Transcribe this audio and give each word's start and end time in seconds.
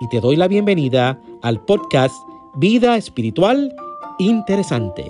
y 0.00 0.08
te 0.08 0.20
doy 0.20 0.34
la 0.34 0.48
bienvenida 0.48 1.20
al 1.42 1.62
podcast 1.66 2.14
Vida 2.56 2.96
Espiritual 2.96 3.76
Interesante. 4.18 5.04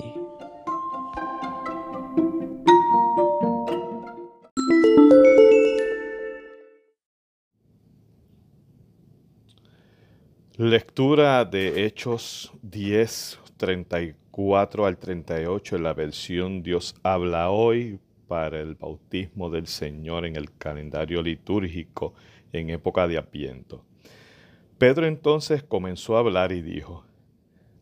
Lectura 10.56 11.44
de 11.44 11.86
Hechos 11.86 12.52
10, 12.62 13.38
34 13.56 14.86
al 14.86 14.98
38 14.98 15.76
en 15.76 15.82
la 15.84 15.94
versión 15.94 16.62
Dios 16.62 16.96
habla 17.04 17.50
hoy 17.50 18.00
para 18.26 18.60
el 18.60 18.74
bautismo 18.74 19.50
del 19.50 19.68
Señor 19.68 20.26
en 20.26 20.34
el 20.34 20.52
calendario 20.58 21.22
litúrgico 21.22 22.12
en 22.52 22.70
época 22.70 23.06
de 23.06 23.18
Apiento. 23.18 23.84
Pedro 24.80 25.06
entonces 25.06 25.62
comenzó 25.62 26.16
a 26.16 26.20
hablar 26.20 26.52
y 26.52 26.62
dijo, 26.62 27.04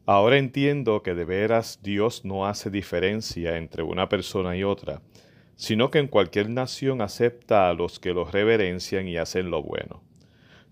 Ahora 0.05 0.37
entiendo 0.37 1.05
que 1.05 1.15
de 1.15 1.25
veras 1.25 1.79
Dios 1.81 2.25
no 2.25 2.45
hace 2.45 2.71
diferencia 2.71 3.57
entre 3.57 3.85
una 3.85 4.09
persona 4.09 4.57
y 4.57 4.65
otra, 4.65 5.01
sino 5.55 5.93
que 5.93 6.01
en 6.01 6.09
cualquier 6.09 6.51
nación 6.51 7.01
acepta 7.01 7.71
a 7.71 7.75
los 7.75 8.01
que 8.01 8.13
los 8.13 8.33
reverencian 8.33 9.07
y 9.07 9.17
hacen 9.17 9.49
lo 9.49 9.63
bueno. 9.63 10.03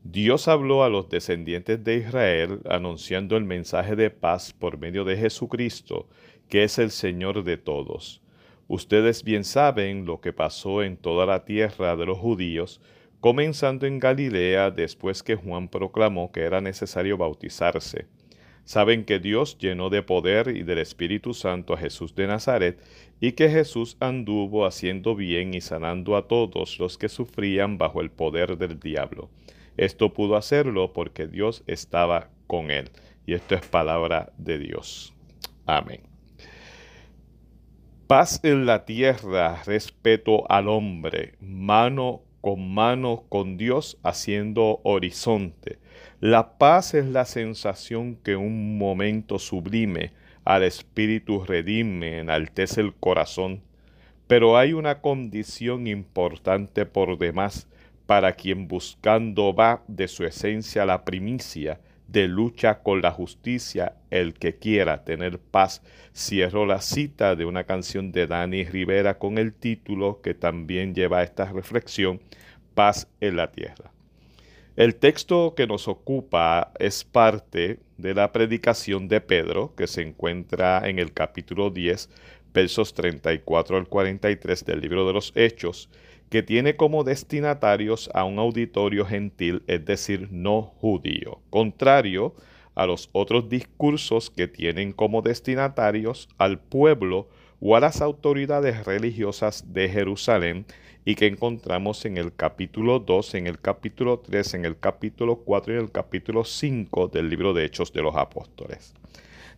Dios 0.03 0.49
habló 0.49 0.83
a 0.83 0.89
los 0.89 1.09
descendientes 1.09 1.85
de 1.85 1.95
Israel 1.99 2.59
anunciando 2.69 3.37
el 3.37 3.45
mensaje 3.45 3.95
de 3.95 4.11
paz 4.11 4.53
por 4.53 4.79
medio 4.79 5.05
de 5.05 5.17
Jesucristo, 5.17 6.09
que 6.49 6.65
es 6.65 6.81
el 6.81 6.91
Señor 6.91 7.45
de 7.45 7.57
todos. 7.57 8.21
Ustedes 8.67 9.23
bien 9.23 9.45
saben 9.45 10.07
lo 10.07 10.21
que 10.21 10.33
pasó 10.33 10.83
en 10.83 10.97
toda 10.97 11.25
la 11.25 11.45
tierra 11.45 11.95
de 11.95 12.05
los 12.05 12.19
judíos, 12.19 12.81
comenzando 13.21 13.87
en 13.87 13.99
Galilea 13.99 14.71
después 14.71 15.23
que 15.23 15.37
Juan 15.37 15.69
proclamó 15.69 16.33
que 16.33 16.41
era 16.41 16.61
necesario 16.61 17.17
bautizarse. 17.17 18.07
Saben 18.65 19.05
que 19.05 19.21
Dios 19.21 19.59
llenó 19.59 19.91
de 19.91 20.03
poder 20.03 20.49
y 20.49 20.65
del 20.65 20.79
Espíritu 20.79 21.35
Santo 21.35 21.75
a 21.75 21.77
Jesús 21.77 22.17
de 22.17 22.27
Nazaret 22.27 22.83
y 23.21 23.33
que 23.33 23.49
Jesús 23.49 23.97
anduvo 24.01 24.67
haciendo 24.67 25.15
bien 25.15 25.55
y 25.55 25.61
sanando 25.61 26.17
a 26.17 26.27
todos 26.27 26.81
los 26.81 26.99
que 26.99 27.09
sufrían 27.09 27.79
bajo 27.79 28.01
el 28.01 28.11
poder 28.11 28.59
del 28.59 28.81
diablo. 28.81 29.31
Esto 29.77 30.13
pudo 30.13 30.37
hacerlo 30.37 30.93
porque 30.93 31.29
Dios 31.29 31.63
estaba 31.69 32.31
con 32.49 32.73
él. 32.73 32.91
Y 33.25 33.35
esto 33.35 33.55
es 33.55 33.67
palabra 33.67 34.33
de 34.37 34.59
Dios. 34.59 35.15
Amén. 35.65 36.01
Paz 38.07 38.41
en 38.45 38.67
la 38.67 38.85
tierra, 38.85 39.63
respeto 39.65 40.51
al 40.51 40.69
hombre, 40.69 41.35
mano 41.41 42.23
con 42.47 42.73
mano 42.73 43.25
con 43.29 43.57
Dios 43.57 43.99
haciendo 44.05 44.79
horizonte. 44.85 45.81
La 46.21 46.59
paz 46.59 46.95
es 46.95 47.05
la 47.07 47.25
sensación 47.25 48.15
que 48.15 48.37
un 48.37 48.79
momento 48.79 49.41
sublime 49.41 50.13
al 50.45 50.63
espíritu 50.63 51.43
redime, 51.43 52.21
enaltece 52.21 52.83
el 52.83 52.95
corazón. 52.95 53.63
Pero 54.29 54.57
hay 54.57 54.75
una 54.75 55.01
condición 55.01 55.89
importante 55.89 56.87
por 56.87 57.19
demás 57.19 57.67
para 58.07 58.35
quien 58.35 58.69
buscando 58.69 59.53
va 59.53 59.83
de 59.89 60.07
su 60.07 60.25
esencia 60.25 60.87
la 60.87 61.05
primicia, 61.05 61.81
de 62.09 62.29
lucha 62.29 62.83
con 62.83 63.03
la 63.03 63.11
justicia, 63.11 63.97
el 64.11 64.35
que 64.35 64.57
quiera 64.57 65.05
tener 65.05 65.39
paz. 65.39 65.83
Cierro 66.15 66.67
la 66.67 66.81
cita 66.81 67.37
de 67.37 67.45
una 67.45 67.65
canción 67.65 68.13
de 68.13 68.27
Dani 68.27 68.65
Rivera 68.65 69.19
con 69.19 69.39
el 69.39 69.53
título 69.53 70.21
que 70.23 70.35
también 70.35 70.95
lleva 70.95 71.23
esta 71.23 71.47
reflexión, 71.53 72.21
Paz 72.75 73.09
en 73.21 73.37
la 73.37 73.53
Tierra. 73.53 73.91
El 74.77 74.97
texto 74.97 75.55
que 75.57 75.67
nos 75.67 75.89
ocupa 75.89 76.73
es 76.79 77.03
parte 77.03 77.81
de 77.97 78.15
la 78.15 78.33
predicación 78.33 79.09
de 79.09 79.23
Pedro 79.23 79.75
que 79.75 79.87
se 79.87 80.03
encuentra 80.03 80.87
en 80.87 80.99
el 80.99 81.15
capítulo 81.15 81.71
10, 81.71 82.11
versos 82.53 82.93
34 82.93 83.79
al 83.79 83.89
43 83.89 84.65
del 84.67 84.81
libro 84.81 85.07
de 85.07 85.15
los 85.15 85.33
Hechos 85.35 85.89
que 86.31 86.43
tiene 86.43 86.77
como 86.77 87.05
destinatarios 87.05 88.11
a 88.15 88.25
un 88.25 88.39
auditorio 88.39 89.07
gentil, 89.07 89.63
es 89.67 89.85
decir, 89.85 90.29
no 90.31 90.63
judío, 90.63 91.41
contrario 91.51 92.35
a 92.75 92.87
los 92.87 93.09
otros 93.13 93.49
discursos 93.49 94.31
que 94.31 94.49
tienen 94.49 94.93
como 94.93 95.23
destinatarios 95.23 96.29
al 96.37 96.59
pueblo 96.59 97.29
o 97.61 97.75
a 97.75 97.81
las 97.81 98.03
autoridades 98.03 98.85
religiosas 98.85 99.73
de 99.73 99.89
Jerusalén 99.89 100.67
y 101.05 101.15
que 101.15 101.27
encontramos 101.27 102.05
en 102.05 102.19
el 102.19 102.35
capítulo 102.35 102.99
2, 102.99 103.37
en 103.37 103.47
el 103.47 103.61
capítulo 103.61 104.19
3, 104.19 104.55
en 104.55 104.65
el 104.65 104.77
capítulo 104.79 105.37
4 105.37 105.73
y 105.73 105.77
en 105.77 105.83
el 105.85 105.93
capítulo 105.93 106.45
5 106.45 107.09
del 107.09 107.31
libro 107.31 107.55
de 107.55 107.65
Hechos 107.65 107.93
de 107.93 108.03
los 108.03 108.17
Apóstoles. 108.17 108.93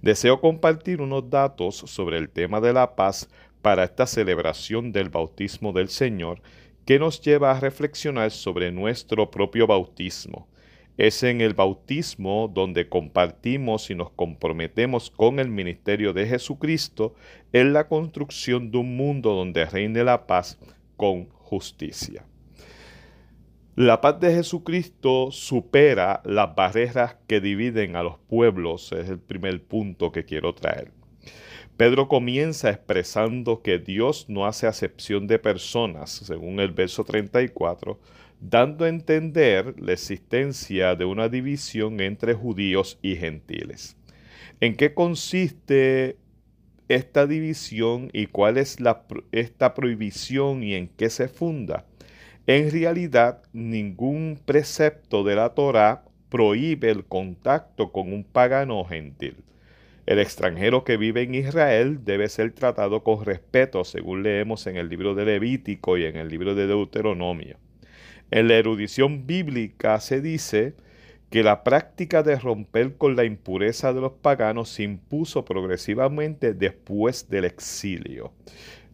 Deseo 0.02 0.40
compartir 0.40 1.00
unos 1.00 1.28
datos 1.28 1.76
sobre 1.76 2.18
el 2.18 2.28
tema 2.28 2.60
de 2.60 2.72
la 2.72 2.94
paz 2.94 3.28
para 3.62 3.84
esta 3.84 4.06
celebración 4.06 4.92
del 4.92 5.08
bautismo 5.08 5.72
del 5.72 5.88
Señor 5.88 6.40
que 6.84 6.98
nos 6.98 7.20
lleva 7.20 7.50
a 7.50 7.60
reflexionar 7.60 8.30
sobre 8.30 8.72
nuestro 8.72 9.30
propio 9.30 9.66
bautismo. 9.66 10.48
Es 10.96 11.22
en 11.22 11.40
el 11.40 11.54
bautismo 11.54 12.50
donde 12.52 12.88
compartimos 12.88 13.90
y 13.90 13.94
nos 13.94 14.10
comprometemos 14.10 15.10
con 15.10 15.38
el 15.38 15.48
ministerio 15.48 16.12
de 16.12 16.26
Jesucristo 16.26 17.14
en 17.52 17.72
la 17.72 17.88
construcción 17.88 18.70
de 18.70 18.78
un 18.78 18.96
mundo 18.96 19.34
donde 19.34 19.64
reine 19.66 20.02
la 20.02 20.26
paz 20.26 20.58
con 20.96 21.28
justicia. 21.28 22.24
La 23.76 24.00
paz 24.00 24.18
de 24.18 24.34
Jesucristo 24.34 25.30
supera 25.30 26.20
las 26.24 26.52
barreras 26.56 27.16
que 27.28 27.40
dividen 27.40 27.94
a 27.94 28.02
los 28.02 28.18
pueblos, 28.18 28.90
es 28.90 29.08
el 29.08 29.20
primer 29.20 29.62
punto 29.62 30.10
que 30.10 30.24
quiero 30.24 30.52
traer. 30.52 30.97
Pedro 31.78 32.08
comienza 32.08 32.70
expresando 32.70 33.62
que 33.62 33.78
Dios 33.78 34.26
no 34.28 34.46
hace 34.46 34.66
acepción 34.66 35.28
de 35.28 35.38
personas, 35.38 36.10
según 36.10 36.58
el 36.58 36.72
verso 36.72 37.04
34, 37.04 38.00
dando 38.40 38.84
a 38.84 38.88
entender 38.88 39.80
la 39.80 39.92
existencia 39.92 40.96
de 40.96 41.04
una 41.04 41.28
división 41.28 42.00
entre 42.00 42.34
judíos 42.34 42.98
y 43.00 43.14
gentiles. 43.14 43.96
¿En 44.58 44.74
qué 44.74 44.92
consiste 44.92 46.16
esta 46.88 47.28
división 47.28 48.10
y 48.12 48.26
cuál 48.26 48.58
es 48.58 48.80
la, 48.80 49.04
esta 49.30 49.74
prohibición 49.74 50.64
y 50.64 50.74
en 50.74 50.88
qué 50.88 51.10
se 51.10 51.28
funda? 51.28 51.86
En 52.48 52.72
realidad, 52.72 53.44
ningún 53.52 54.40
precepto 54.44 55.22
de 55.22 55.36
la 55.36 55.54
Torá 55.54 56.04
prohíbe 56.28 56.90
el 56.90 57.04
contacto 57.04 57.92
con 57.92 58.12
un 58.12 58.24
pagano 58.24 58.84
gentil. 58.84 59.44
El 60.08 60.20
extranjero 60.20 60.84
que 60.84 60.96
vive 60.96 61.20
en 61.20 61.34
Israel 61.34 62.02
debe 62.02 62.30
ser 62.30 62.52
tratado 62.52 63.04
con 63.04 63.26
respeto, 63.26 63.84
según 63.84 64.22
leemos 64.22 64.66
en 64.66 64.78
el 64.78 64.88
libro 64.88 65.14
de 65.14 65.26
Levítico 65.26 65.98
y 65.98 66.06
en 66.06 66.16
el 66.16 66.30
libro 66.30 66.54
de 66.54 66.66
Deuteronomio. 66.66 67.58
En 68.30 68.48
la 68.48 68.54
erudición 68.54 69.26
bíblica 69.26 70.00
se 70.00 70.22
dice 70.22 70.72
que 71.28 71.42
la 71.42 71.62
práctica 71.62 72.22
de 72.22 72.36
romper 72.36 72.96
con 72.96 73.16
la 73.16 73.26
impureza 73.26 73.92
de 73.92 74.00
los 74.00 74.12
paganos 74.12 74.70
se 74.70 74.84
impuso 74.84 75.44
progresivamente 75.44 76.54
después 76.54 77.28
del 77.28 77.44
exilio. 77.44 78.32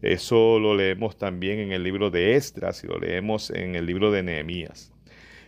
Eso 0.03 0.59
lo 0.59 0.75
leemos 0.75 1.17
también 1.17 1.61
en 1.61 1.71
el 1.71 1.85
libro 1.85 2.11
de 2.11 2.35
Esdras 2.35 2.83
y 2.83 2.89
lo 2.89 2.99
leemos 2.99 3.51
en 3.51 3.77
el 3.77 3.87
libro 3.87 4.11
de 4.11 4.25
Nehemías. 4.25 4.94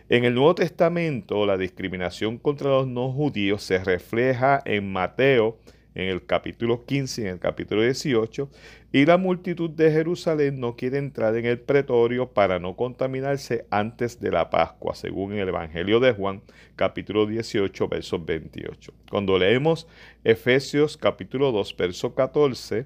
En 0.09 0.23
el 0.23 0.35
Nuevo 0.35 0.55
Testamento, 0.55 1.45
la 1.45 1.57
discriminación 1.57 2.37
contra 2.37 2.69
los 2.69 2.87
no 2.87 3.11
judíos 3.11 3.61
se 3.61 3.83
refleja 3.83 4.61
en 4.63 4.89
Mateo, 4.89 5.59
en 5.95 6.07
el 6.07 6.25
capítulo 6.25 6.85
15 6.85 7.21
y 7.21 7.25
en 7.25 7.31
el 7.31 7.39
capítulo 7.39 7.81
18, 7.81 8.49
y 8.93 9.05
la 9.05 9.17
multitud 9.17 9.69
de 9.69 9.91
Jerusalén 9.91 10.61
no 10.61 10.77
quiere 10.77 10.97
entrar 10.97 11.35
en 11.35 11.45
el 11.45 11.59
pretorio 11.59 12.31
para 12.31 12.57
no 12.57 12.77
contaminarse 12.77 13.65
antes 13.69 14.21
de 14.21 14.31
la 14.31 14.49
Pascua, 14.49 14.95
según 14.95 15.33
el 15.33 15.49
Evangelio 15.49 15.99
de 15.99 16.13
Juan, 16.13 16.41
capítulo 16.77 17.25
18, 17.25 17.89
verso 17.89 18.17
28. 18.17 18.93
Cuando 19.11 19.37
leemos 19.37 19.87
Efesios 20.23 20.95
capítulo 20.95 21.51
2, 21.51 21.75
verso 21.75 22.15
14, 22.15 22.85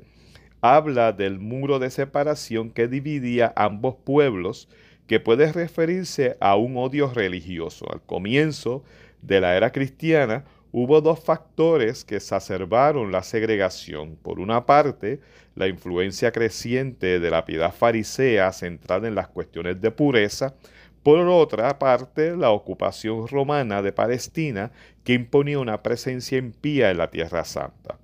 habla 0.59 1.12
del 1.12 1.38
muro 1.38 1.77
de 1.77 1.91
separación 1.91 2.71
que 2.71 2.88
dividía 2.88 3.53
ambos 3.56 3.95
pueblos, 4.03 4.69
que 5.07 5.19
puede 5.19 5.51
referirse 5.51 6.38
a 6.39 6.56
un 6.56 6.77
odio 6.77 7.13
religioso. 7.13 7.86
Al 7.92 8.01
comienzo 8.01 8.83
de 9.21 9.42
la 9.42 9.56
era 9.56 9.71
cristiana, 9.71 10.45
hubo 10.71 11.01
dos 11.01 11.19
factores 11.19 12.06
que 12.06 12.15
exacerbaron 12.15 13.12
la 13.12 13.24
segregación. 13.24 14.15
Por 14.21 14.39
una 14.39 14.65
parte, 14.65 15.19
la 15.56 15.68
influencia 15.68 16.31
creciente 16.31 17.19
de 17.19 17.30
la 17.30 17.45
piedad 17.45 17.74
farisea 17.74 18.51
centrada 18.53 19.07
en 19.07 19.15
las 19.15 19.27
cuestiones 19.27 19.81
de 19.81 19.92
pureza. 19.92 20.56
Por 21.04 21.19
otra 21.27 21.77
parte, 21.80 22.36
la 22.38 22.51
ocupación 22.51 23.27
romana 23.27 23.81
de 23.81 23.92
Palestina 23.92 24.71
que 25.04 25.13
imponía 25.13 25.59
una 25.59 25.81
presencia 25.81 26.38
impía 26.38 26.92
en 26.92 26.97
la 26.97 27.09
Tierra 27.09 27.44
Santa. 27.44 27.97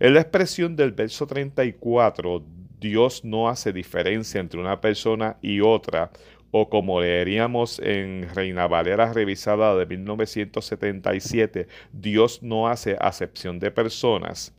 En 0.00 0.14
la 0.14 0.22
expresión 0.22 0.74
del 0.74 0.92
verso 0.92 1.26
34, 1.26 2.42
Dios 2.82 3.24
no 3.24 3.48
hace 3.48 3.72
diferencia 3.72 4.40
entre 4.40 4.60
una 4.60 4.80
persona 4.80 5.38
y 5.40 5.60
otra, 5.60 6.10
o 6.50 6.68
como 6.68 7.00
leeríamos 7.00 7.78
en 7.78 8.28
Reina 8.34 8.66
Valera 8.66 9.12
revisada 9.12 9.74
de 9.76 9.86
1977, 9.86 11.68
Dios 11.92 12.42
no 12.42 12.68
hace 12.68 12.96
acepción 13.00 13.58
de 13.58 13.70
personas. 13.70 14.54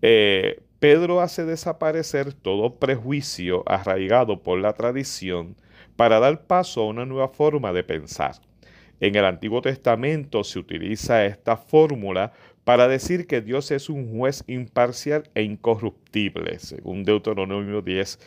Eh, 0.00 0.60
Pedro 0.80 1.20
hace 1.20 1.44
desaparecer 1.44 2.32
todo 2.32 2.76
prejuicio 2.80 3.62
arraigado 3.66 4.42
por 4.42 4.58
la 4.58 4.72
tradición 4.72 5.54
para 5.94 6.18
dar 6.18 6.46
paso 6.46 6.80
a 6.80 6.86
una 6.88 7.04
nueva 7.04 7.28
forma 7.28 7.72
de 7.72 7.84
pensar. 7.84 8.40
En 8.98 9.14
el 9.14 9.24
Antiguo 9.24 9.60
Testamento 9.62 10.42
se 10.42 10.58
utiliza 10.58 11.24
esta 11.24 11.56
fórmula 11.56 12.32
para 12.64 12.88
decir 12.88 13.26
que 13.26 13.40
Dios 13.40 13.70
es 13.70 13.88
un 13.88 14.16
juez 14.16 14.44
imparcial 14.46 15.24
e 15.34 15.42
incorruptible, 15.42 16.58
según 16.58 17.04
Deuteronomio 17.04 17.82
10, 17.82 18.18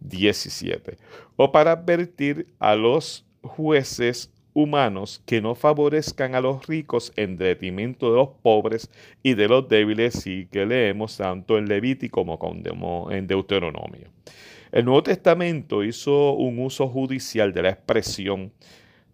17, 0.00 0.96
o 1.36 1.52
para 1.52 1.72
advertir 1.72 2.46
a 2.58 2.74
los 2.74 3.26
jueces 3.42 4.32
humanos 4.54 5.22
que 5.24 5.40
no 5.40 5.54
favorezcan 5.54 6.34
a 6.34 6.40
los 6.40 6.66
ricos 6.66 7.12
en 7.16 7.36
detrimento 7.36 8.10
de 8.10 8.16
los 8.16 8.28
pobres 8.42 8.90
y 9.22 9.34
de 9.34 9.48
los 9.48 9.68
débiles, 9.68 10.26
y 10.26 10.46
que 10.46 10.66
leemos 10.66 11.16
tanto 11.16 11.58
en 11.58 11.68
Levítico 11.68 12.24
como 12.38 13.10
en 13.10 13.26
Deuteronomio. 13.26 14.08
El 14.72 14.86
Nuevo 14.86 15.02
Testamento 15.02 15.84
hizo 15.84 16.32
un 16.32 16.58
uso 16.58 16.88
judicial 16.88 17.52
de 17.52 17.62
la 17.62 17.70
expresión 17.70 18.52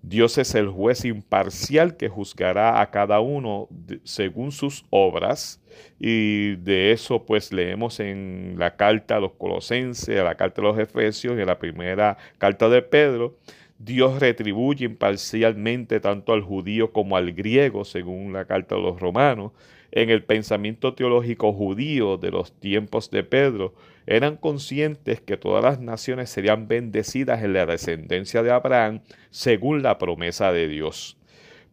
Dios 0.02 0.38
es 0.38 0.54
el 0.54 0.68
juez 0.68 1.04
imparcial 1.04 1.96
que 1.96 2.08
juzgará 2.08 2.80
a 2.80 2.90
cada 2.90 3.20
uno 3.20 3.68
según 4.04 4.52
sus 4.52 4.84
obras. 4.90 5.60
Y 5.98 6.56
de 6.56 6.92
eso 6.92 7.24
pues 7.24 7.52
leemos 7.52 8.00
en 8.00 8.54
la 8.58 8.76
carta 8.76 9.16
a 9.16 9.20
los 9.20 9.32
colosenses, 9.32 10.18
a 10.18 10.24
la 10.24 10.36
carta 10.36 10.60
a 10.60 10.64
los 10.64 10.78
efesios 10.78 11.36
y 11.36 11.40
en 11.40 11.46
la 11.46 11.58
primera 11.58 12.16
carta 12.38 12.68
de 12.68 12.82
Pedro. 12.82 13.36
Dios 13.78 14.18
retribuye 14.18 14.84
imparcialmente 14.84 16.00
tanto 16.00 16.32
al 16.32 16.42
judío 16.42 16.92
como 16.92 17.16
al 17.16 17.32
griego, 17.32 17.84
según 17.84 18.32
la 18.32 18.44
carta 18.44 18.74
de 18.74 18.82
los 18.82 18.98
romanos. 18.98 19.52
En 19.90 20.10
el 20.10 20.22
pensamiento 20.22 20.94
teológico 20.94 21.52
judío 21.52 22.18
de 22.18 22.30
los 22.30 22.52
tiempos 22.52 23.10
de 23.10 23.24
Pedro, 23.24 23.74
eran 24.06 24.36
conscientes 24.36 25.20
que 25.20 25.36
todas 25.36 25.62
las 25.62 25.80
naciones 25.80 26.30
serían 26.30 26.68
bendecidas 26.68 27.42
en 27.42 27.52
la 27.54 27.66
descendencia 27.66 28.42
de 28.42 28.50
Abraham 28.50 29.00
según 29.30 29.82
la 29.82 29.98
promesa 29.98 30.52
de 30.52 30.68
Dios. 30.68 31.16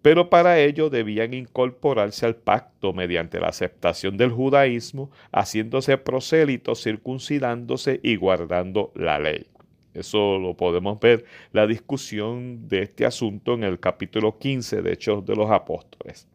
Pero 0.01 0.29
para 0.29 0.59
ello 0.59 0.89
debían 0.89 1.33
incorporarse 1.33 2.25
al 2.25 2.35
pacto 2.35 2.93
mediante 2.93 3.39
la 3.39 3.47
aceptación 3.47 4.17
del 4.17 4.29
judaísmo, 4.29 5.09
haciéndose 5.31 5.97
prosélitos, 5.97 6.83
circuncidándose 6.83 7.99
y 8.03 8.15
guardando 8.15 8.91
la 8.95 9.17
ley. 9.17 9.47
Eso 9.95 10.37
lo 10.37 10.55
podemos 10.55 10.99
ver, 10.99 11.25
la 11.51 11.65
discusión 11.65 12.67
de 12.67 12.83
este 12.83 13.05
asunto 13.05 13.53
en 13.53 13.63
el 13.63 13.79
capítulo 13.79 14.37
15 14.37 14.81
de 14.81 14.93
Hechos 14.93 15.25
de 15.25 15.35
los 15.35 15.49
Apóstoles. 15.49 16.27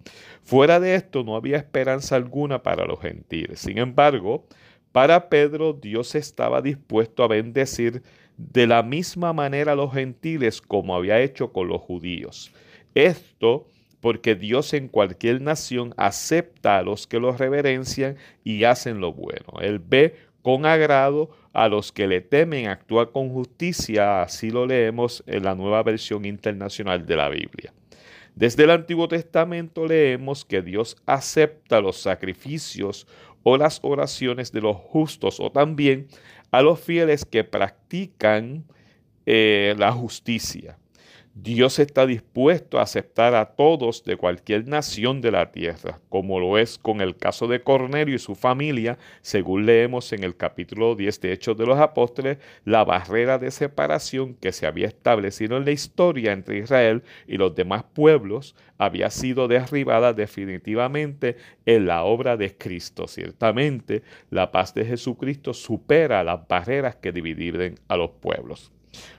Fuera 0.43 0.81
de 0.81 0.95
esto 0.95 1.23
no 1.23 1.37
había 1.37 1.59
esperanza 1.59 2.17
alguna 2.17 2.63
para 2.63 2.87
los 2.87 3.01
gentiles. 3.01 3.61
Sin 3.61 3.79
embargo, 3.79 4.47
para 4.93 5.29
Pedro, 5.29 5.75
Dios 5.75 6.15
estaba 6.15 6.63
dispuesto 6.63 7.23
a 7.23 7.29
bendecir 7.29 8.03
de 8.37 8.67
la 8.67 8.83
misma 8.83 9.33
manera 9.33 9.73
a 9.73 9.77
los 9.77 9.93
gentiles 9.93 10.61
como 10.61 10.97
había 10.97 11.21
hecho 11.21 11.53
con 11.53 11.69
los 11.69 11.83
judíos. 11.83 12.53
Esto 12.95 13.67
porque 14.01 14.35
Dios 14.35 14.73
en 14.73 14.89
cualquier 14.89 15.43
nación 15.43 15.95
acepta 15.97 16.79
a 16.79 16.83
los 16.83 17.07
que 17.07 17.21
los 17.21 17.39
reverencian 17.39 18.17
y 18.43 18.65
hacen 18.65 19.01
lo 19.01 19.13
bueno. 19.13 19.61
Él 19.61 19.79
ve 19.79 20.17
con 20.43 20.65
agrado 20.65 21.31
a 21.53 21.69
los 21.69 21.93
que 21.93 22.07
le 22.07 22.21
temen, 22.21 22.69
actúa 22.69 23.13
con 23.13 23.29
justicia, 23.31 24.23
así 24.23 24.51
lo 24.51 24.67
leemos 24.67 25.23
en 25.27 25.45
la 25.45 25.55
nueva 25.55 25.83
versión 25.83 26.25
internacional 26.25 27.05
de 27.07 27.17
la 27.17 27.29
Biblia. 27.29 27.73
Desde 28.35 28.65
el 28.65 28.71
Antiguo 28.71 29.09
Testamento 29.09 29.87
leemos 29.87 30.45
que 30.45 30.63
Dios 30.63 30.97
acepta 31.07 31.81
los 31.81 31.97
sacrificios 31.97 33.07
o 33.43 33.57
las 33.57 33.81
oraciones 33.83 34.53
de 34.53 34.61
los 34.61 34.77
justos 34.77 35.41
o 35.41 35.51
también 35.51 36.07
a 36.51 36.63
los 36.63 36.81
fieles 36.81 37.25
que 37.25 37.45
practican 37.45 38.65
eh, 39.27 39.75
la 39.79 39.93
justicia. 39.93 40.79
Dios 41.43 41.79
está 41.79 42.05
dispuesto 42.05 42.79
a 42.79 42.83
aceptar 42.83 43.35
a 43.35 43.47
todos 43.47 44.05
de 44.05 44.19
cualquier 44.19 44.69
nación 44.69 45.23
de 45.23 45.31
la 45.31 45.53
tierra, 45.53 45.99
como 46.11 46.39
lo 46.39 46.59
es 46.59 46.77
con 46.77 47.01
el 47.01 47.17
caso 47.17 47.49
de 47.49 47.63
Cornelio 47.63 48.15
y 48.15 48.19
su 48.19 48.35
familia, 48.35 48.99
según 49.23 49.65
leemos 49.65 50.13
en 50.13 50.23
el 50.23 50.37
capítulo 50.37 50.95
10 50.97 51.19
de 51.23 51.33
Hechos 51.33 51.57
de 51.57 51.65
los 51.65 51.79
Apóstoles, 51.79 52.37
la 52.67 52.85
barrera 52.85 53.39
de 53.39 53.51
separación 53.51 54.35
que 54.35 54.53
se 54.53 54.67
había 54.67 54.87
establecido 54.87 55.57
en 55.57 55.65
la 55.65 55.71
historia 55.71 56.33
entre 56.33 56.59
Israel 56.59 57.05
y 57.27 57.39
los 57.39 57.55
demás 57.55 57.85
pueblos 57.85 58.55
había 58.77 59.09
sido 59.09 59.49
derribada 59.49 60.13
definitivamente 60.13 61.39
en 61.65 61.87
la 61.87 62.05
obra 62.05 62.37
de 62.37 62.55
Cristo. 62.55 63.09
Ciertamente, 63.09 64.03
la 64.29 64.53
paz 64.53 64.75
de 64.75 64.85
Jesucristo 64.85 65.55
supera 65.55 66.23
las 66.23 66.47
barreras 66.47 66.97
que 66.97 67.13
dividen 67.13 67.77
a 67.89 67.97
los 67.97 68.11
pueblos. 68.11 68.71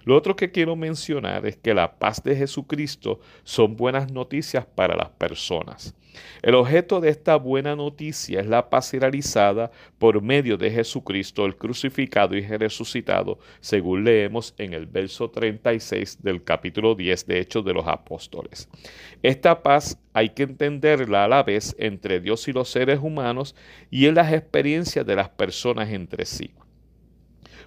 Lo 0.04 0.16
otro 0.16 0.36
que 0.36 0.52
quiero 0.52 0.76
mencionar 0.76 1.46
es 1.46 1.58
que 1.58 1.74
la 1.74 1.98
paz 1.98 2.24
de 2.24 2.36
Jesucristo 2.36 3.20
son 3.44 3.76
buenas 3.76 4.12
noticias 4.12 4.66
para 4.66 4.96
las 4.96 5.10
personas. 5.10 5.96
El 6.42 6.56
objeto 6.56 7.00
de 7.00 7.10
esta 7.10 7.36
buena 7.36 7.76
noticia 7.76 8.42
es 8.42 8.48
la 8.48 8.70
paz 8.70 8.94
realizada 8.94 9.72
por 9.98 10.22
medio 10.22 10.58
de 10.58 10.72
Jesucristo, 10.72 11.46
el 11.46 11.56
crucificado 11.56 12.36
y 12.36 12.42
resucitado, 12.42 13.40
según 13.60 14.04
leemos 14.04 14.54
en 14.58 14.74
el 14.74 14.88
verso 14.88 15.30
36 15.30 16.22
del 16.22 16.44
capítulo 16.44 16.96
10 16.96 17.28
de 17.28 17.40
Hechos 17.40 17.64
de 17.64 17.74
los 17.74 17.88
Apóstoles. 17.88 18.68
Esta 19.22 19.62
paz 19.62 19.98
hay 20.14 20.30
que 20.30 20.44
entenderla 20.44 21.26
a 21.26 21.28
la 21.28 21.44
vez 21.44 21.76
entre 21.80 22.20
Dios 22.20 22.48
y 22.48 22.54
los 22.54 22.70
seres 22.70 23.00
humanos 23.02 23.56
y 23.90 24.08
en 24.08 24.16
las 24.16 24.34
experiencias 24.34 25.06
de 25.06 25.16
las 25.16 25.30
personas 25.30 25.90
entre 25.92 26.26
sí. 26.26 26.52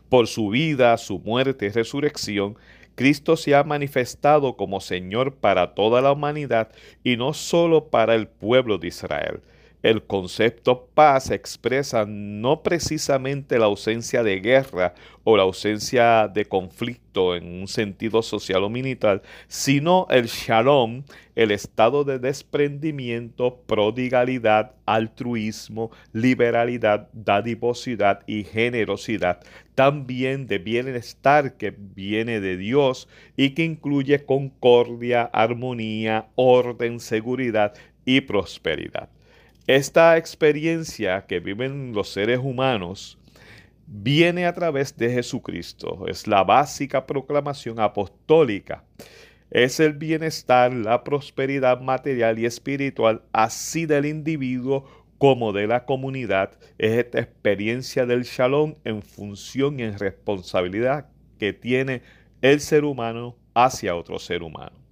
Por 0.09 0.27
su 0.27 0.49
vida, 0.51 0.97
su 0.97 1.19
muerte 1.19 1.67
y 1.67 1.69
resurrección, 1.71 2.57
Cristo 2.95 3.37
se 3.37 3.55
ha 3.55 3.65
manifestado 3.65 4.57
como 4.57 4.81
Señor 4.81 5.35
para 5.35 5.75
toda 5.75 6.01
la 6.01 6.13
humanidad 6.13 6.71
y 7.03 7.17
no 7.17 7.35
solo 7.35 7.87
para 7.87 8.15
el 8.15 8.29
pueblo 8.29 8.79
de 8.79 8.89
Israel. 8.89 9.41
El 9.85 10.05
concepto 10.05 10.89
paz 10.95 11.31
expresa 11.31 12.07
no 12.09 12.63
precisamente 12.63 13.59
la 13.59 13.67
ausencia 13.67 14.23
de 14.23 14.41
guerra 14.41 14.95
o 15.25 15.37
la 15.37 15.43
ausencia 15.43 16.27
de 16.27 16.47
conflicto 16.47 17.37
en 17.37 17.61
un 17.61 17.69
sentido 17.69 18.23
social 18.23 18.65
o 18.65 18.71
militar, 18.71 19.21
sino 19.47 20.07
el 20.09 20.29
shalom, 20.29 21.03
el 21.35 21.51
estado 21.51 22.03
de 22.05 22.19
desprendimiento, 22.19 23.61
prodigalidad, 23.67 24.73
altruismo, 24.87 25.91
liberalidad, 26.15 27.11
dadivosidad 27.13 28.21
y 28.27 28.45
generosidad, 28.45 29.41
también 29.75 30.47
de 30.47 30.61
bienestar 30.61 31.59
que 31.59 31.75
viene 31.77 32.41
de 32.41 32.57
Dios 32.57 33.07
y 33.37 33.51
que 33.51 33.65
incluye 33.65 34.25
concordia, 34.25 35.25
armonía, 35.25 36.29
orden, 36.37 37.01
seguridad 37.01 37.75
y 38.07 38.23
prosperidad. 38.23 39.11
Esta 39.67 40.19
experiencia 40.19 41.25
que 41.27 41.41
viven 41.41 41.95
los 41.95 42.11
seres 42.11 42.39
humanos 42.39 43.17
viene 43.87 44.45
a 44.45 44.53
través 44.53 44.95
de 44.95 45.11
Jesucristo. 45.11 46.07
Es 46.07 46.27
la 46.27 46.45
básica 46.45 47.07
proclamación 47.07 47.81
apostólica. 47.81 48.85
Es 49.51 49.81
el 49.81 49.95
bienestar, 49.95 50.71
la 50.71 51.03
prosperidad 51.03 51.81
material 51.81 52.39
y 52.39 52.45
espiritual, 52.45 53.23
así 53.33 53.87
del 53.87 54.05
individuo 54.05 54.85
como 55.17 55.55
de 55.55 55.67
la 55.67 55.87
comunidad. 55.87 56.59
Es 56.77 56.99
esta 56.99 57.21
experiencia 57.21 58.05
del 58.05 58.25
shalom 58.25 58.75
en 58.85 59.01
función 59.01 59.81
y 59.81 59.85
en 59.85 59.99
responsabilidad 59.99 61.09
que 61.39 61.55
tiene 61.55 62.03
el 62.43 62.61
ser 62.61 62.85
humano 62.85 63.35
hacia 63.55 63.97
otro 63.97 64.19
ser 64.19 64.43
humano. 64.43 64.84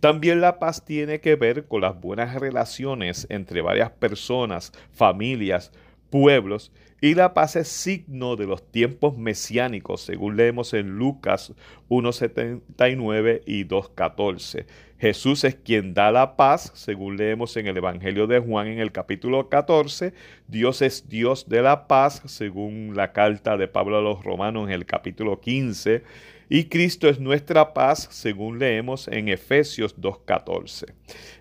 También 0.00 0.40
la 0.40 0.58
paz 0.58 0.84
tiene 0.84 1.20
que 1.20 1.36
ver 1.36 1.66
con 1.66 1.80
las 1.80 1.98
buenas 2.00 2.34
relaciones 2.34 3.26
entre 3.30 3.62
varias 3.62 3.90
personas, 3.90 4.72
familias, 4.92 5.72
pueblos 6.10 6.70
y 7.00 7.14
la 7.14 7.34
paz 7.34 7.56
es 7.56 7.68
signo 7.68 8.36
de 8.36 8.46
los 8.46 8.70
tiempos 8.70 9.18
mesiánicos, 9.18 10.00
según 10.00 10.36
leemos 10.36 10.72
en 10.72 10.96
Lucas 10.96 11.52
1.79 11.90 13.42
y 13.44 13.66
2.14. 13.66 14.64
Jesús 14.98 15.44
es 15.44 15.56
quien 15.56 15.92
da 15.92 16.10
la 16.10 16.36
paz, 16.36 16.72
según 16.74 17.18
leemos 17.18 17.54
en 17.58 17.66
el 17.66 17.76
Evangelio 17.76 18.26
de 18.26 18.38
Juan 18.38 18.68
en 18.68 18.78
el 18.78 18.92
capítulo 18.92 19.50
14. 19.50 20.14
Dios 20.48 20.80
es 20.80 21.06
Dios 21.10 21.50
de 21.50 21.60
la 21.60 21.86
paz, 21.86 22.22
según 22.24 22.96
la 22.96 23.12
carta 23.12 23.58
de 23.58 23.68
Pablo 23.68 23.98
a 23.98 24.02
los 24.02 24.24
Romanos 24.24 24.68
en 24.68 24.72
el 24.72 24.86
capítulo 24.86 25.38
15 25.40 26.02
y 26.48 26.64
Cristo 26.64 27.08
es 27.08 27.18
nuestra 27.18 27.74
paz, 27.74 28.08
según 28.12 28.58
leemos 28.58 29.08
en 29.08 29.28
Efesios 29.28 30.00
2.14. 30.00 30.92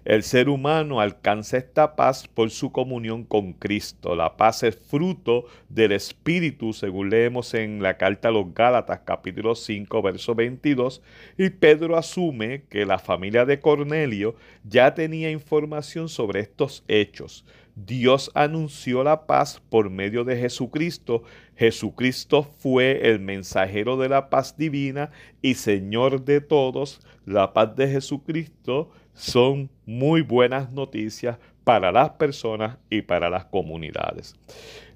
El 0.03 0.23
ser 0.23 0.49
humano 0.49 0.99
alcanza 0.99 1.57
esta 1.57 1.95
paz 1.95 2.27
por 2.27 2.49
su 2.49 2.71
comunión 2.71 3.23
con 3.23 3.53
Cristo. 3.53 4.15
La 4.15 4.35
paz 4.35 4.63
es 4.63 4.75
fruto 4.75 5.45
del 5.69 5.91
Espíritu, 5.91 6.73
según 6.73 7.11
leemos 7.11 7.53
en 7.53 7.83
la 7.83 7.97
carta 7.97 8.29
a 8.29 8.31
los 8.31 8.53
Gálatas 8.53 9.01
capítulo 9.05 9.53
5, 9.53 10.01
verso 10.01 10.33
22. 10.33 11.01
Y 11.37 11.51
Pedro 11.51 11.97
asume 11.97 12.63
que 12.69 12.85
la 12.85 12.97
familia 12.97 13.45
de 13.45 13.59
Cornelio 13.59 14.35
ya 14.63 14.95
tenía 14.95 15.29
información 15.29 16.09
sobre 16.09 16.39
estos 16.39 16.83
hechos. 16.87 17.45
Dios 17.75 18.31
anunció 18.35 19.03
la 19.03 19.25
paz 19.27 19.61
por 19.69 19.89
medio 19.89 20.23
de 20.23 20.37
Jesucristo. 20.37 21.23
Jesucristo 21.57 22.43
fue 22.43 23.09
el 23.09 23.19
mensajero 23.19 23.97
de 23.97 24.07
la 24.07 24.29
paz 24.29 24.57
divina 24.57 25.11
y 25.41 25.55
Señor 25.55 26.23
de 26.23 26.39
todos. 26.39 27.01
La 27.25 27.51
paz 27.51 27.75
de 27.75 27.89
Jesucristo 27.89 28.91
son 29.13 29.69
muy 29.85 30.21
buenas 30.21 30.71
noticias 30.71 31.37
para 31.65 31.91
las 31.91 32.11
personas 32.11 32.77
y 32.89 33.01
para 33.01 33.29
las 33.29 33.45
comunidades. 33.45 34.35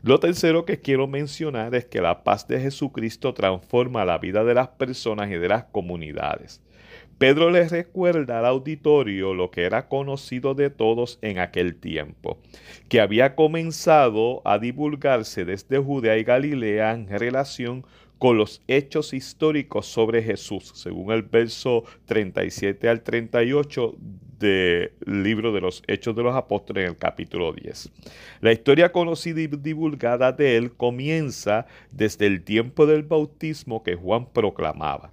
Lo 0.01 0.19
tercero 0.21 0.63
que 0.63 0.79
quiero 0.79 1.07
mencionar 1.07 1.75
es 1.75 1.83
que 1.83 1.99
la 1.99 2.23
paz 2.23 2.47
de 2.47 2.61
Jesucristo 2.61 3.33
transforma 3.33 4.05
la 4.05 4.19
vida 4.19 4.45
de 4.45 4.53
las 4.53 4.69
personas 4.69 5.29
y 5.29 5.33
de 5.33 5.49
las 5.49 5.65
comunidades. 5.65 6.61
Pedro 7.19 7.51
les 7.51 7.69
recuerda 7.69 8.39
al 8.39 8.45
auditorio 8.45 9.33
lo 9.33 9.51
que 9.51 9.63
era 9.63 9.89
conocido 9.89 10.55
de 10.55 10.69
todos 10.69 11.19
en 11.21 11.37
aquel 11.39 11.75
tiempo, 11.75 12.39
que 12.87 13.01
había 13.01 13.35
comenzado 13.35 14.41
a 14.45 14.57
divulgarse 14.57 15.43
desde 15.43 15.79
Judea 15.79 16.17
y 16.17 16.23
Galilea 16.23 16.93
en 16.93 17.09
relación 17.09 17.85
con 18.19 18.37
los 18.37 18.61
hechos 18.69 19.13
históricos 19.13 19.85
sobre 19.85 20.23
Jesús, 20.23 20.71
según 20.75 21.11
el 21.11 21.23
verso 21.23 21.83
37 22.05 22.87
al 22.87 23.01
38 23.01 23.95
del 24.39 24.93
libro 25.05 25.51
de 25.51 25.59
los 25.59 25.83
Hechos 25.87 26.15
de 26.15 26.23
los 26.23 26.33
Apóstoles 26.33 26.85
en 26.85 26.91
el 26.91 26.97
capítulo 26.97 27.51
10. 27.51 27.91
La 28.39 28.53
historia 28.53 28.93
conocida 28.93 29.41
y 29.41 29.47
divulgada 29.47 30.31
de 30.31 30.55
él 30.55 30.71
comienza 30.71 31.65
desde 31.91 32.27
el 32.27 32.45
tiempo 32.45 32.85
del 32.85 33.03
bautismo 33.03 33.83
que 33.83 33.95
Juan 33.95 34.25
proclamaba. 34.31 35.11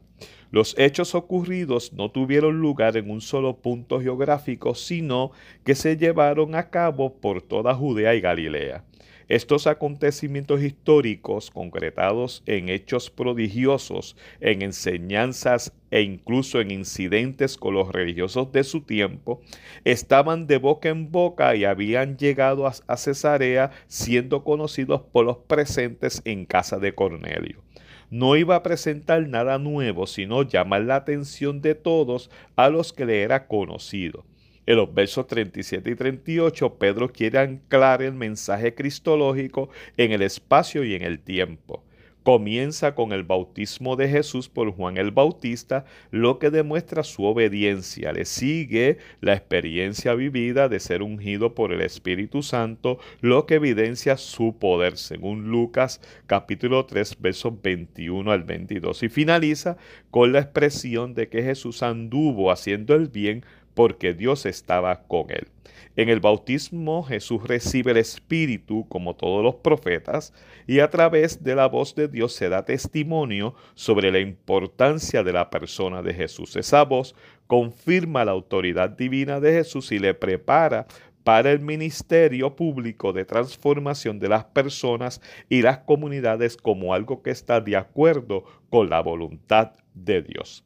Los 0.51 0.79
hechos 0.79 1.15
ocurridos 1.15 1.93
no 1.93 2.11
tuvieron 2.11 2.61
lugar 2.61 2.97
en 2.97 3.11
un 3.11 3.21
solo 3.21 3.57
punto 3.57 4.01
geográfico, 4.01 4.75
sino 4.75 5.33
que 5.65 5.75
se 5.75 5.97
llevaron 5.97 6.55
a 6.55 6.71
cabo 6.71 7.15
por 7.15 7.43
toda 7.43 7.75
Judea 7.75 8.15
y 8.15 8.21
Galilea. 8.21 8.85
Estos 9.29 9.67
acontecimientos 9.67 10.63
históricos, 10.63 11.51
concretados 11.51 12.45
en 12.47 12.69
hechos 12.69 13.11
prodigiosos, 13.11 14.17
en 14.41 14.63
enseñanzas 14.63 15.73
e 15.91 16.03
incluso 16.03 16.61
en 16.61 16.71
incidentes 16.71 17.57
con 17.57 17.75
los 17.75 17.91
religiosos 17.91 18.53
de 18.53 18.63
su 18.63 18.83
tiempo, 18.83 19.41
estaban 19.85 20.47
de 20.47 20.59
boca 20.59 20.91
en 20.91 21.11
boca 21.11 21.57
y 21.57 21.65
habían 21.65 22.17
llegado 22.19 22.69
a 22.69 22.97
Cesarea 22.97 23.73
siendo 23.89 24.45
conocidos 24.45 25.01
por 25.01 25.25
los 25.25 25.39
presentes 25.39 26.23
en 26.25 26.47
casa 26.47 26.79
de 26.79 26.95
Cornelio 26.95 27.66
no 28.11 28.37
iba 28.37 28.57
a 28.57 28.63
presentar 28.63 29.27
nada 29.29 29.59
nuevo, 29.59 30.07
sino 30.07 30.43
llamar 30.43 30.83
la 30.83 30.97
atención 30.97 31.61
de 31.61 31.75
todos 31.75 32.31
a 32.57 32.69
los 32.69 32.93
que 32.93 33.07
le 33.07 33.23
era 33.23 33.47
conocido. 33.47 34.25
En 34.67 34.77
los 34.77 34.93
versos 34.93 35.27
37 35.27 35.91
y 35.91 35.95
38, 35.95 36.75
Pedro 36.75 37.13
quiere 37.13 37.39
anclar 37.39 38.03
el 38.03 38.15
mensaje 38.15 38.75
cristológico 38.75 39.71
en 39.97 40.13
el 40.13 40.23
espacio 40.23 40.83
y 40.83 40.95
en 40.95 41.03
el 41.03 41.21
tiempo 41.21 41.86
comienza 42.27 42.97
con 42.97 43.13
el 43.13 43.23
bautismo 43.23 43.95
de 43.95 44.09
Jesús 44.09 44.49
por 44.49 44.73
Juan 44.73 44.97
el 44.97 45.13
Bautista, 45.13 45.85
lo 46.11 46.41
que 46.41 46.51
demuestra 46.51 47.05
su 47.05 47.23
obediencia. 47.23 48.13
Le 48.13 48.25
sigue 48.25 48.99
la 49.21 49.35
experiencia 49.35 50.13
vivida 50.15 50.69
de 50.69 50.81
ser 50.81 51.03
ungido 51.03 51.55
por 51.55 51.73
el 51.73 51.83
Espíritu 51.83 52.43
Santo, 52.43 52.99
lo 53.21 53.47
que 53.47 53.55
evidencia 53.55 54.17
su 54.17 54.57
poder, 54.59 54.97
según 54.97 55.53
Lucas 55.53 56.01
capítulo 56.27 56.85
3, 56.85 57.17
versos 57.21 57.63
21 57.63 58.29
al 58.33 58.43
22. 58.43 59.05
Y 59.05 59.09
finaliza 59.09 59.77
con 60.11 60.33
la 60.33 60.41
expresión 60.41 61.15
de 61.15 61.29
que 61.29 61.45
Jesús 61.45 61.85
anduvo 61.85 62.51
haciendo 62.51 62.97
el 62.97 63.07
bien 63.07 63.45
porque 63.77 64.15
Dios 64.15 64.47
estaba 64.47 65.03
con 65.03 65.31
él. 65.31 65.49
En 65.97 66.09
el 66.09 66.21
bautismo 66.21 67.03
Jesús 67.03 67.47
recibe 67.47 67.91
el 67.91 67.99
Espíritu 67.99 68.89
como 68.89 69.15
todos 69.15 69.45
los 69.45 69.57
profetas 69.57 70.33
y 70.67 70.81
a 70.81 70.89
través 70.89 71.45
de 71.45 71.55
la 71.55 71.67
voz 71.67 71.95
de 71.95 72.09
Dios 72.09 72.33
se 72.33 72.49
da 72.49 72.65
testimonio 72.65 73.55
sobre 73.75 74.11
la 74.11 74.19
importancia 74.19 75.23
de 75.23 75.35
la 75.35 75.51
persona 75.51 76.03
de 76.03 76.15
Jesús. 76.15 76.57
Esa 76.57 76.85
voz 76.85 77.15
confirma 77.47 78.25
la 78.25 78.33
autoridad 78.33 78.89
divina 78.89 79.41
de 79.41 79.53
Jesús 79.53 79.93
y 79.93 79.99
le 79.99 80.15
prepara 80.15 80.87
para 81.23 81.53
el 81.53 81.61
ministerio 81.61 82.57
público 82.57 83.13
de 83.13 83.27
transformación 83.27 84.19
de 84.19 84.31
las 84.31 84.45
personas 84.45 85.21
y 85.51 85.61
las 85.61 85.79
comunidades 85.79 86.57
como 86.57 86.95
algo 86.95 87.23
que 87.23 87.31
está 87.31 87.61
de 87.61 87.77
acuerdo 87.77 88.45
con 88.71 88.89
la 88.89 89.01
voluntad 89.01 89.73
de 89.93 90.23
Dios. 90.23 90.66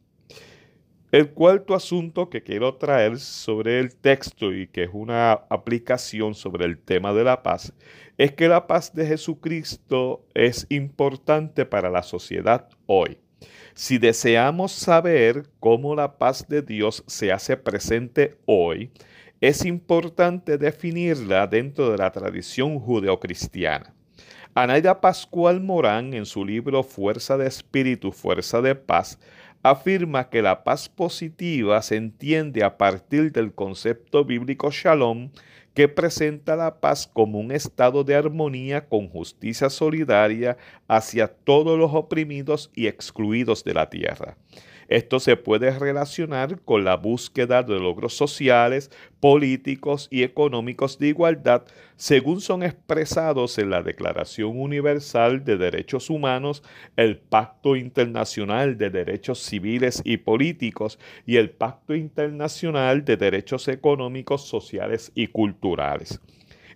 El 1.12 1.30
cuarto 1.30 1.74
asunto 1.74 2.30
que 2.30 2.44
quiero 2.44 2.76
traer 2.76 3.18
sobre 3.18 3.80
el 3.80 3.96
texto 3.96 4.54
y 4.54 4.68
que 4.68 4.84
es 4.84 4.90
una 4.92 5.32
aplicación 5.32 6.36
sobre 6.36 6.66
el 6.66 6.78
tema 6.78 7.12
de 7.12 7.24
la 7.24 7.42
paz 7.42 7.72
es 8.16 8.30
que 8.32 8.46
la 8.46 8.68
paz 8.68 8.94
de 8.94 9.06
Jesucristo 9.06 10.24
es 10.34 10.68
importante 10.68 11.66
para 11.66 11.90
la 11.90 12.04
sociedad 12.04 12.68
hoy. 12.86 13.18
Si 13.74 13.98
deseamos 13.98 14.70
saber 14.70 15.50
cómo 15.58 15.96
la 15.96 16.16
paz 16.16 16.46
de 16.48 16.62
Dios 16.62 17.02
se 17.08 17.32
hace 17.32 17.56
presente 17.56 18.36
hoy, 18.46 18.92
es 19.40 19.64
importante 19.64 20.58
definirla 20.58 21.48
dentro 21.48 21.90
de 21.90 21.98
la 21.98 22.12
tradición 22.12 22.78
judeocristiana. 22.78 23.96
Anaida 24.54 25.00
Pascual 25.00 25.60
Morán, 25.60 26.14
en 26.14 26.26
su 26.26 26.44
libro 26.44 26.84
Fuerza 26.84 27.36
de 27.36 27.48
Espíritu, 27.48 28.12
Fuerza 28.12 28.60
de 28.60 28.76
Paz, 28.76 29.18
afirma 29.62 30.28
que 30.30 30.42
la 30.42 30.64
paz 30.64 30.88
positiva 30.88 31.80
se 31.82 31.96
entiende 31.96 32.64
a 32.64 32.78
partir 32.78 33.32
del 33.32 33.52
concepto 33.52 34.24
bíblico 34.24 34.70
shalom 34.70 35.30
que 35.74 35.88
presenta 35.88 36.56
la 36.56 36.80
paz 36.80 37.06
como 37.06 37.38
un 37.38 37.52
estado 37.52 38.02
de 38.02 38.14
armonía 38.14 38.88
con 38.88 39.08
justicia 39.08 39.70
solidaria 39.70 40.56
hacia 40.88 41.28
todos 41.28 41.78
los 41.78 41.92
oprimidos 41.94 42.70
y 42.74 42.86
excluidos 42.86 43.62
de 43.64 43.74
la 43.74 43.88
tierra. 43.88 44.36
Esto 44.90 45.20
se 45.20 45.36
puede 45.36 45.70
relacionar 45.70 46.60
con 46.62 46.82
la 46.82 46.96
búsqueda 46.96 47.62
de 47.62 47.78
logros 47.78 48.12
sociales, 48.12 48.90
políticos 49.20 50.08
y 50.10 50.24
económicos 50.24 50.98
de 50.98 51.06
igualdad, 51.06 51.62
según 51.94 52.40
son 52.40 52.64
expresados 52.64 53.56
en 53.58 53.70
la 53.70 53.84
Declaración 53.84 54.58
Universal 54.58 55.44
de 55.44 55.58
Derechos 55.58 56.10
Humanos, 56.10 56.64
el 56.96 57.18
Pacto 57.18 57.76
Internacional 57.76 58.78
de 58.78 58.90
Derechos 58.90 59.38
Civiles 59.38 60.02
y 60.04 60.16
Políticos 60.16 60.98
y 61.24 61.36
el 61.36 61.50
Pacto 61.50 61.94
Internacional 61.94 63.04
de 63.04 63.16
Derechos 63.16 63.68
Económicos, 63.68 64.48
Sociales 64.48 65.12
y 65.14 65.28
Culturales. 65.28 66.20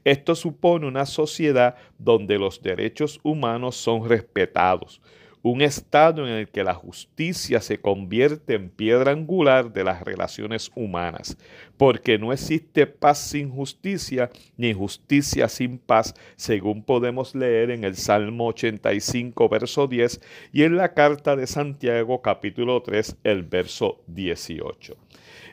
Esto 0.04 0.36
supone 0.36 0.86
una 0.86 1.06
sociedad 1.06 1.74
donde 1.98 2.38
los 2.38 2.62
derechos 2.62 3.18
humanos 3.24 3.74
son 3.74 4.08
respetados, 4.08 5.00
un 5.44 5.60
estado 5.60 6.26
en 6.26 6.32
el 6.32 6.48
que 6.48 6.64
la 6.64 6.72
justicia 6.72 7.60
se 7.60 7.78
convierte 7.78 8.54
en 8.54 8.70
piedra 8.70 9.12
angular 9.12 9.74
de 9.74 9.84
las 9.84 10.00
relaciones 10.00 10.70
humanas, 10.74 11.36
porque 11.76 12.18
no 12.18 12.32
existe 12.32 12.86
paz 12.86 13.18
sin 13.18 13.50
justicia, 13.50 14.30
ni 14.56 14.72
justicia 14.72 15.50
sin 15.50 15.76
paz, 15.76 16.14
según 16.36 16.82
podemos 16.82 17.34
leer 17.34 17.70
en 17.70 17.84
el 17.84 17.94
Salmo 17.94 18.46
85, 18.46 19.50
verso 19.50 19.86
10, 19.86 20.18
y 20.50 20.62
en 20.62 20.78
la 20.78 20.94
carta 20.94 21.36
de 21.36 21.46
Santiago, 21.46 22.22
capítulo 22.22 22.80
3, 22.80 23.18
el 23.22 23.42
verso 23.42 24.00
18. 24.06 24.96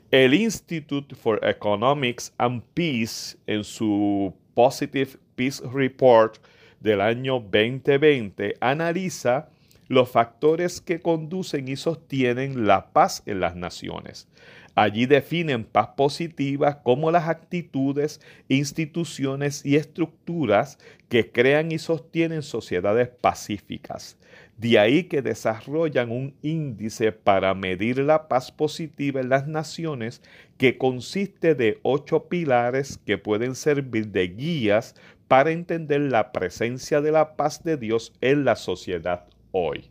El 0.10 0.34
Institute 0.34 1.14
for 1.16 1.46
Economics 1.46 2.34
and 2.38 2.64
Peace, 2.74 3.36
en 3.46 3.66
su 3.66 4.34
Positive 4.54 5.18
Peace 5.36 5.62
Report 5.74 6.38
del 6.80 7.02
año 7.02 7.42
2020, 7.42 8.56
analiza 8.62 9.50
los 9.92 10.10
factores 10.10 10.80
que 10.80 11.02
conducen 11.02 11.68
y 11.68 11.76
sostienen 11.76 12.66
la 12.66 12.94
paz 12.94 13.24
en 13.26 13.42
las 13.42 13.58
naciones. 13.58 14.30
Allí 14.74 15.06
definen 15.06 15.66
paz 15.66 15.90
positiva 15.98 16.82
como 16.82 17.12
las 17.12 17.28
actitudes, 17.28 18.22
instituciones 18.48 19.66
y 19.66 19.76
estructuras 19.76 20.78
que 21.10 21.30
crean 21.30 21.74
y 21.74 21.78
sostienen 21.78 22.42
sociedades 22.42 23.10
pacíficas. 23.10 24.18
De 24.56 24.80
ahí 24.80 25.04
que 25.04 25.22
desarrollan 25.22 26.10
un 26.10 26.36
índice 26.42 27.12
para 27.12 27.54
medir 27.54 27.98
la 27.98 28.30
paz 28.30 28.50
positiva 28.50 29.20
en 29.20 29.28
las 29.28 29.46
naciones 29.46 30.22
que 30.58 30.78
consiste 30.78 31.54
de 31.54 31.80
ocho 31.84 32.30
pilares 32.30 32.98
que 33.06 33.18
pueden 33.18 33.56
servir 33.56 34.08
de 34.08 34.30
guías 34.30 34.96
para 35.28 35.52
entender 35.52 36.00
la 36.00 36.32
presencia 36.32 37.02
de 37.02 37.12
la 37.12 37.36
paz 37.36 37.66
de 37.66 37.76
Dios 37.76 38.14
en 38.22 38.46
la 38.46 38.56
sociedad 38.56 39.26
hoy. 39.52 39.90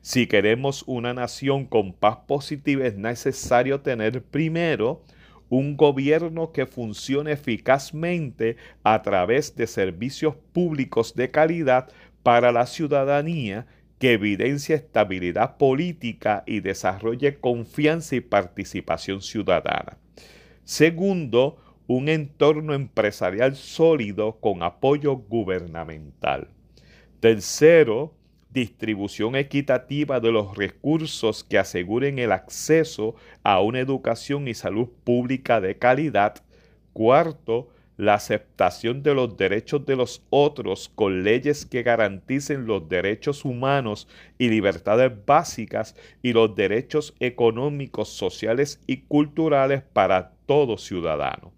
Si 0.00 0.26
queremos 0.26 0.84
una 0.86 1.14
nación 1.14 1.66
con 1.66 1.92
paz 1.92 2.18
positiva 2.26 2.86
es 2.86 2.96
necesario 2.96 3.80
tener 3.80 4.22
primero 4.22 5.02
un 5.48 5.76
gobierno 5.76 6.52
que 6.52 6.66
funcione 6.66 7.32
eficazmente 7.32 8.56
a 8.82 9.02
través 9.02 9.54
de 9.56 9.66
servicios 9.66 10.36
públicos 10.52 11.14
de 11.14 11.30
calidad 11.30 11.88
para 12.22 12.52
la 12.52 12.66
ciudadanía 12.66 13.66
que 13.98 14.12
evidencie 14.12 14.74
estabilidad 14.74 15.56
política 15.56 16.42
y 16.46 16.60
desarrolle 16.60 17.38
confianza 17.38 18.16
y 18.16 18.20
participación 18.20 19.22
ciudadana. 19.22 19.98
Segundo, 20.64 21.56
un 21.86 22.08
entorno 22.08 22.74
empresarial 22.74 23.54
sólido 23.54 24.38
con 24.40 24.62
apoyo 24.62 25.16
gubernamental. 25.16 26.48
Tercero, 27.20 28.14
distribución 28.56 29.36
equitativa 29.36 30.18
de 30.18 30.32
los 30.32 30.56
recursos 30.56 31.44
que 31.44 31.58
aseguren 31.58 32.18
el 32.18 32.32
acceso 32.32 33.14
a 33.42 33.60
una 33.60 33.80
educación 33.80 34.48
y 34.48 34.54
salud 34.54 34.88
pública 35.04 35.60
de 35.60 35.76
calidad. 35.76 36.42
Cuarto, 36.94 37.68
la 37.98 38.14
aceptación 38.14 39.02
de 39.02 39.14
los 39.14 39.36
derechos 39.36 39.84
de 39.84 39.96
los 39.96 40.22
otros 40.30 40.90
con 40.94 41.22
leyes 41.22 41.66
que 41.66 41.82
garanticen 41.82 42.66
los 42.66 42.88
derechos 42.88 43.44
humanos 43.44 44.08
y 44.38 44.48
libertades 44.48 45.12
básicas 45.26 45.94
y 46.22 46.32
los 46.32 46.56
derechos 46.56 47.14
económicos, 47.20 48.08
sociales 48.08 48.80
y 48.86 49.02
culturales 49.02 49.82
para 49.82 50.32
todo 50.46 50.78
ciudadano. 50.78 51.52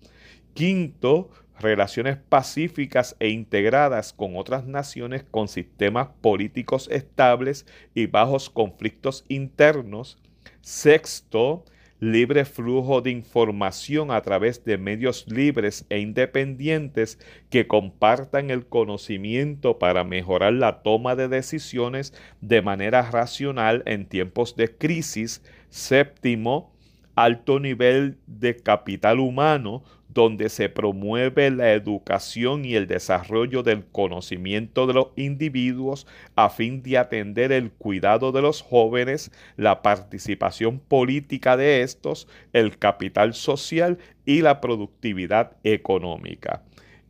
Quinto, 0.52 1.30
relaciones 1.60 2.16
pacíficas 2.16 3.16
e 3.20 3.28
integradas 3.28 4.12
con 4.12 4.36
otras 4.36 4.66
naciones 4.66 5.24
con 5.30 5.48
sistemas 5.48 6.08
políticos 6.20 6.88
estables 6.90 7.66
y 7.94 8.06
bajos 8.06 8.50
conflictos 8.50 9.24
internos. 9.28 10.18
Sexto, 10.60 11.64
libre 12.00 12.44
flujo 12.44 13.00
de 13.00 13.10
información 13.10 14.10
a 14.10 14.20
través 14.22 14.64
de 14.64 14.78
medios 14.78 15.26
libres 15.28 15.84
e 15.88 15.98
independientes 15.98 17.18
que 17.50 17.66
compartan 17.66 18.50
el 18.50 18.66
conocimiento 18.66 19.78
para 19.78 20.04
mejorar 20.04 20.52
la 20.52 20.82
toma 20.82 21.16
de 21.16 21.28
decisiones 21.28 22.14
de 22.40 22.62
manera 22.62 23.02
racional 23.10 23.82
en 23.86 24.06
tiempos 24.06 24.54
de 24.56 24.76
crisis. 24.76 25.42
Séptimo, 25.70 26.72
alto 27.16 27.58
nivel 27.58 28.18
de 28.26 28.56
capital 28.56 29.18
humano 29.18 29.82
donde 30.08 30.48
se 30.48 30.68
promueve 30.68 31.50
la 31.50 31.72
educación 31.72 32.64
y 32.64 32.74
el 32.74 32.86
desarrollo 32.86 33.62
del 33.62 33.84
conocimiento 33.84 34.86
de 34.86 34.94
los 34.94 35.08
individuos 35.16 36.06
a 36.34 36.50
fin 36.50 36.82
de 36.82 36.98
atender 36.98 37.52
el 37.52 37.70
cuidado 37.70 38.32
de 38.32 38.42
los 38.42 38.62
jóvenes, 38.62 39.30
la 39.56 39.82
participación 39.82 40.80
política 40.80 41.56
de 41.56 41.82
estos, 41.82 42.26
el 42.52 42.78
capital 42.78 43.34
social 43.34 43.98
y 44.24 44.40
la 44.40 44.60
productividad 44.60 45.56
económica. 45.62 46.62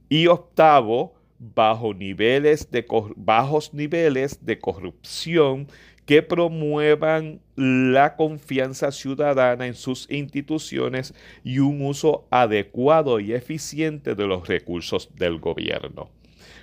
Y 0.08 0.26
octavo, 0.26 1.14
bajo 1.38 1.94
niveles 1.94 2.70
de, 2.70 2.84
bajos 3.16 3.72
niveles 3.72 4.44
de 4.44 4.58
corrupción 4.58 5.68
que 6.08 6.22
promuevan 6.22 7.38
la 7.54 8.16
confianza 8.16 8.90
ciudadana 8.92 9.66
en 9.66 9.74
sus 9.74 10.10
instituciones 10.10 11.12
y 11.44 11.58
un 11.58 11.84
uso 11.84 12.26
adecuado 12.30 13.20
y 13.20 13.34
eficiente 13.34 14.14
de 14.14 14.26
los 14.26 14.48
recursos 14.48 15.10
del 15.16 15.38
gobierno. 15.38 16.08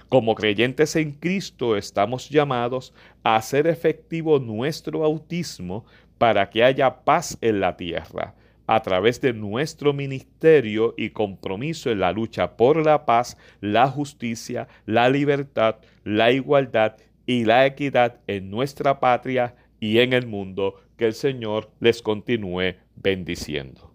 Como 0.10 0.34
creyentes 0.34 0.96
en 0.96 1.12
Cristo 1.12 1.78
estamos 1.78 2.28
llamados 2.28 2.92
a 3.22 3.36
hacer 3.36 3.68
efectivo 3.68 4.40
nuestro 4.40 5.02
bautismo 5.02 5.86
para 6.18 6.50
que 6.50 6.64
haya 6.64 7.04
paz 7.04 7.38
en 7.42 7.60
la 7.60 7.78
tierra 7.78 8.34
a 8.66 8.82
través 8.82 9.22
de 9.22 9.32
nuestro 9.32 9.94
ministerio 9.94 10.96
y 10.98 11.12
compromiso 11.12 11.92
en 11.92 12.00
la 12.00 12.12
lucha 12.12 12.58
por 12.58 12.84
la 12.84 13.06
paz, 13.06 13.38
la 13.62 13.88
justicia, 13.88 14.68
la 14.88 15.08
libertad, 15.08 15.76
la 16.04 16.32
igualdad 16.32 16.96
y 17.26 17.46
la 17.46 17.66
equidad 17.66 18.22
en 18.28 18.50
nuestra 18.50 19.00
patria 19.00 19.56
y 19.80 20.00
en 20.00 20.14
el 20.14 20.28
mundo. 20.28 20.76
Que 20.98 21.06
el 21.08 21.14
Señor 21.14 21.72
les 21.80 22.02
continúe 22.02 22.76
bendiciendo. 22.96 23.95